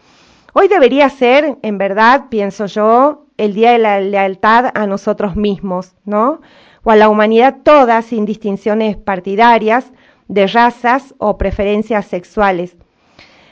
[0.52, 5.94] Hoy debería ser, en verdad, pienso yo, el día de la lealtad a nosotros mismos,
[6.04, 6.40] ¿no?
[6.88, 9.92] O a la humanidad toda sin distinciones partidarias,
[10.26, 12.78] de razas o preferencias sexuales.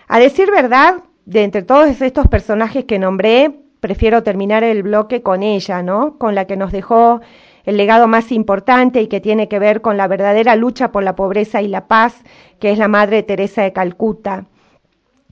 [0.08, 5.42] A decir verdad, de entre todos estos personajes que nombré, prefiero terminar el bloque con
[5.42, 6.16] ella, ¿no?
[6.16, 7.20] Con la que nos dejó
[7.64, 11.14] el legado más importante y que tiene que ver con la verdadera lucha por la
[11.14, 12.22] pobreza y la paz,
[12.58, 14.46] que es la Madre Teresa de Calcuta.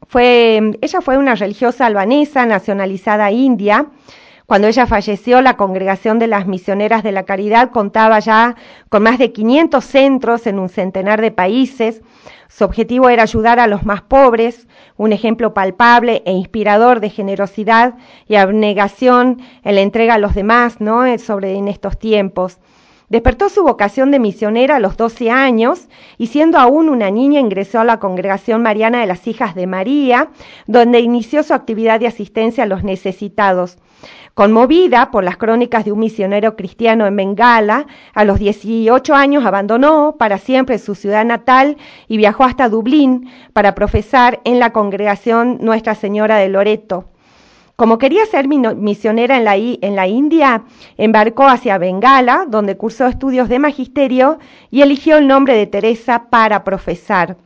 [0.08, 3.86] Fue, ella fue una religiosa albanesa nacionalizada india,
[4.46, 8.56] cuando ella falleció, la Congregación de las Misioneras de la Caridad contaba ya
[8.90, 12.02] con más de 500 centros en un centenar de países.
[12.48, 14.68] Su objetivo era ayudar a los más pobres,
[14.98, 17.94] un ejemplo palpable e inspirador de generosidad
[18.28, 21.06] y abnegación en la entrega a los demás, ¿no?
[21.06, 22.58] Eh, sobre en estos tiempos.
[23.08, 27.80] Despertó su vocación de misionera a los 12 años y siendo aún una niña ingresó
[27.80, 30.30] a la Congregación Mariana de las Hijas de María,
[30.66, 33.78] donde inició su actividad de asistencia a los necesitados.
[34.34, 40.16] Conmovida por las crónicas de un misionero cristiano en Bengala, a los 18 años abandonó
[40.18, 41.76] para siempre su ciudad natal
[42.08, 47.04] y viajó hasta Dublín para profesar en la congregación Nuestra Señora de Loreto.
[47.76, 49.44] Como quería ser misionera en
[49.96, 50.62] la, India,
[50.96, 54.38] embarcó hacia Bengala, donde cursó estudios de magisterio
[54.70, 57.36] y eligió el nombre de Teresa para profesar.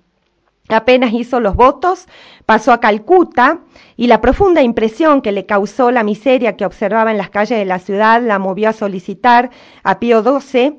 [0.68, 2.06] Apenas hizo los votos,
[2.44, 3.60] pasó a Calcuta
[3.96, 7.64] y la profunda impresión que le causó la miseria que observaba en las calles de
[7.64, 9.48] la ciudad la movió a solicitar
[9.82, 10.76] a Pío XII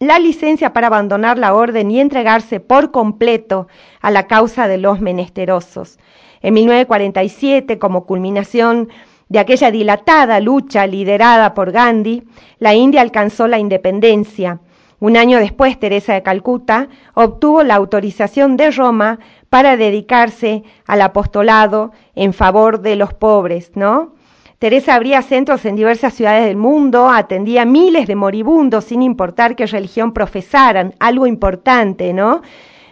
[0.00, 3.68] la licencia para abandonar la orden y entregarse por completo
[4.00, 5.98] a la causa de los menesterosos.
[6.42, 8.88] En 1947, como culminación
[9.28, 12.24] de aquella dilatada lucha liderada por Gandhi,
[12.58, 14.60] la India alcanzó la independencia
[15.00, 21.92] un año después, Teresa de Calcuta obtuvo la autorización de Roma para dedicarse al apostolado
[22.16, 24.14] en favor de los pobres, ¿no?
[24.58, 29.66] Teresa abría centros en diversas ciudades del mundo, atendía miles de moribundos sin importar qué
[29.66, 32.42] religión profesaran, algo importante, ¿no?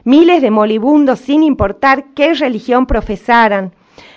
[0.06, 3.74] Miles de moribundos sin importar qué religión profesaran.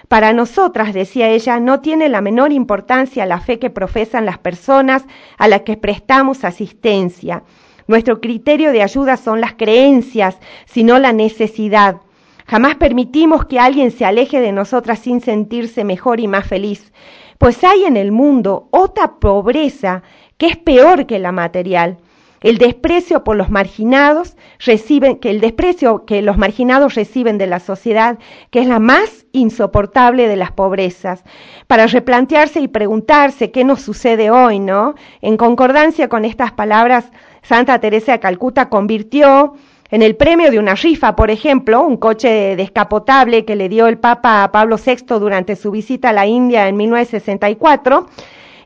[0.08, 5.04] Para nosotras, decía ella, no tiene la menor importancia la fe que profesan las personas
[5.40, 7.42] a las que prestamos asistencia.
[7.88, 10.38] Nuestro criterio de ayuda son las creencias,
[10.68, 12.02] sino la necesidad.
[12.46, 16.94] Jamás permitimos que alguien se aleje de nosotras sin sentirse mejor y más feliz,
[17.40, 20.04] pues hay en el mundo otra pobreza
[20.38, 21.98] que es peor que la material.
[22.42, 27.60] El desprecio por los marginados reciben, que el desprecio que los marginados reciben de la
[27.60, 28.18] sociedad,
[28.50, 31.24] que es la más insoportable de las pobrezas,
[31.68, 34.96] para replantearse y preguntarse qué nos sucede hoy, ¿no?
[35.22, 37.12] En concordancia con estas palabras,
[37.42, 39.56] Santa Teresa de Calcuta convirtió
[39.92, 43.98] en el premio de una rifa, por ejemplo, un coche descapotable que le dio el
[43.98, 48.08] Papa a Pablo VI durante su visita a la India en 1964,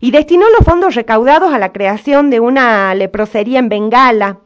[0.04, 4.40] y destinó los fondos recaudados a la creación de una leprosería en Bengala.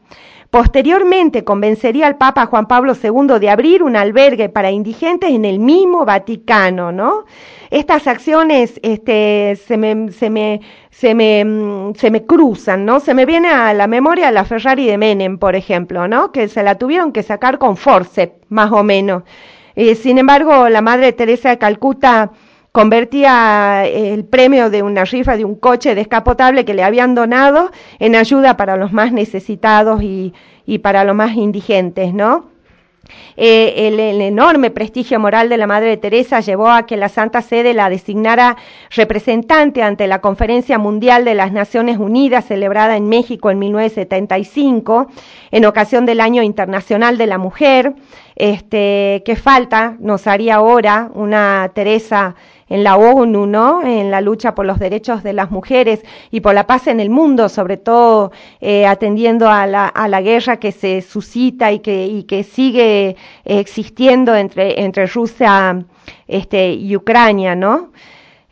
[0.52, 5.58] Posteriormente convencería al Papa Juan Pablo II de abrir un albergue para indigentes en el
[5.58, 7.24] mismo Vaticano, ¿no?
[7.70, 13.00] Estas acciones este, se, me, se, me, se, me, mm, se me cruzan, ¿no?
[13.00, 16.30] Se me viene a la memoria la Ferrari de Menem, por ejemplo, ¿no?
[16.30, 19.24] Que se la tuvieron que sacar con force, más o menos.
[19.74, 22.30] Eh, sin embargo, la Madre Teresa de Calcuta
[22.78, 28.14] convertía el premio de una rifa de un coche descapotable que le habían donado en
[28.14, 30.32] ayuda para los más necesitados y,
[30.80, 32.50] para los más indigentes, ¿no?
[33.36, 37.74] Eh, el, enorme prestigio moral de la Madre Teresa llevó a que la Santa Sede
[37.74, 38.56] la designara
[38.90, 45.08] representante ante la Conferencia Mundial de las Naciones Unidas celebrada en México en 1975
[45.50, 47.94] en ocasión del Año Internacional de la Mujer.
[48.40, 52.36] Este, que falta nos haría ahora una Teresa
[52.68, 53.82] en la ONU, ¿no?
[53.82, 57.10] En la lucha por los derechos de las mujeres y por la paz en el
[57.10, 58.30] mundo, sobre todo
[58.60, 63.16] eh, atendiendo a la, a la, guerra que se suscita y que, y que sigue
[63.44, 65.84] existiendo entre, entre Rusia
[66.28, 67.90] este, y Ucrania, ¿no?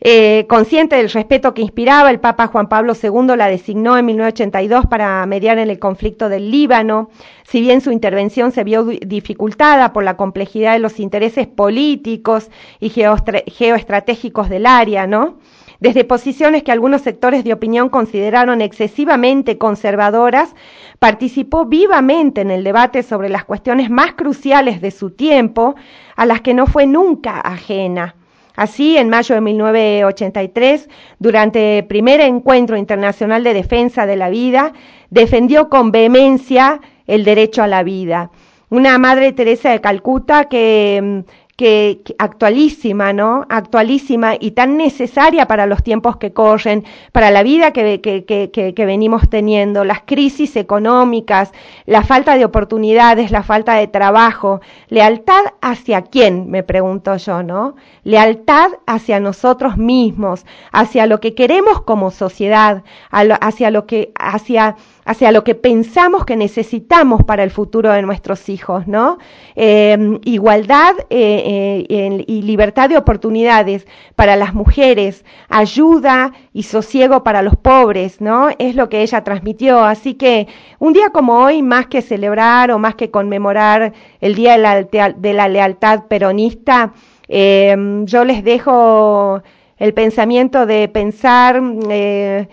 [0.09, 4.85] Eh, consciente del respeto que inspiraba, el Papa Juan Pablo II la designó en 1982
[4.85, 7.09] para mediar en el conflicto del Líbano.
[7.43, 12.49] Si bien su intervención se vio dificultada por la complejidad de los intereses políticos
[12.79, 15.39] y geoestratégicos del área, ¿no?
[15.81, 20.55] Desde posiciones que algunos sectores de opinión consideraron excesivamente conservadoras,
[20.99, 25.75] participó vivamente en el debate sobre las cuestiones más cruciales de su tiempo,
[26.15, 28.15] a las que no fue nunca ajena.
[28.57, 30.89] Así, en mayo de 1983,
[31.19, 34.73] durante el primer encuentro internacional de defensa de la vida,
[35.11, 38.31] defendió con vehemencia el derecho a la vida.
[38.71, 41.23] Una madre Teresa de Calcuta que,
[41.57, 43.43] que, actualísima, ¿no?
[43.49, 48.85] Actualísima y tan necesaria para los tiempos que corren, para la vida que, que, que,
[48.85, 51.51] venimos teniendo, las crisis económicas,
[51.87, 54.61] la falta de oportunidades, la falta de trabajo.
[54.87, 56.51] ¿Lealtad hacia quién?
[56.51, 57.75] Me pregunto yo, ¿no?
[58.03, 64.75] Lealtad hacia nosotros mismos, hacia lo que queremos como sociedad, hacia lo que, hacia
[65.07, 69.19] hacia lo que pensamos que necesitamos para el futuro de nuestros hijos, ¿no?
[69.55, 77.41] Em, igualdad eh, eh, y libertad de oportunidades para las mujeres, ayuda y sosiego para
[77.41, 78.49] los pobres, ¿no?
[78.59, 79.79] Es lo que ella transmitió.
[79.79, 80.47] Así que
[80.77, 85.47] un día como hoy, más que celebrar o más que conmemorar el Día de la,
[85.47, 86.91] Lealtad Peronista,
[87.29, 89.41] em, yo les dejo
[89.77, 92.47] el pensamiento de pensar eh,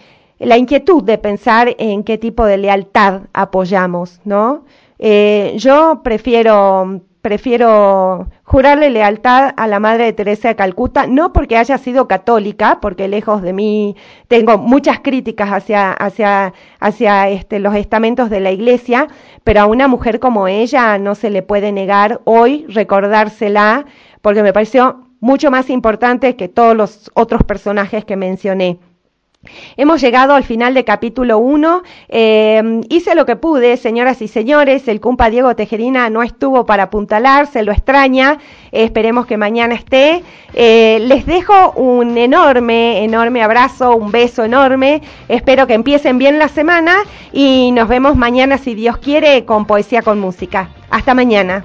[0.45, 4.64] la inquietud de pensar en qué tipo de lealtad apoyamos, ¿no?
[4.99, 11.57] Eh, yo prefiero prefiero jurarle lealtad a la Madre de Teresa de Calcuta, no porque
[11.57, 13.97] haya sido católica, porque lejos de mí
[14.28, 19.09] tengo muchas críticas hacia, hacia, hacia este, los estamentos de la Iglesia,
[19.42, 23.86] pero a una mujer como ella no se le puede negar hoy recordársela,
[24.20, 28.80] porque me pareció mucho más importante que todos los otros personajes que mencioné.
[29.76, 31.82] Hemos llegado al final de capítulo 1.
[32.09, 34.88] Eh, hice lo que pude, señoras y señores.
[34.88, 38.38] El cumpa Diego Tejerina no estuvo para apuntalar, se lo extraña.
[38.72, 40.22] esperemos que mañana esté.
[40.55, 45.03] Eh, les dejo un enorme, enorme abrazo, un beso enorme.
[45.28, 46.97] Espero que empiecen bien la semana
[47.32, 50.70] y nos vemos mañana, si Dios quiere, con Poesía con Música.
[50.90, 51.64] Hasta mañana.